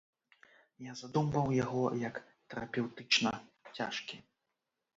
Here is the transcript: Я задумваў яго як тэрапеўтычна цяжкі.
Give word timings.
Я 0.85 0.93
задумваў 1.01 1.47
яго 1.63 1.83
як 2.07 2.15
тэрапеўтычна 2.55 3.37
цяжкі. 3.77 4.15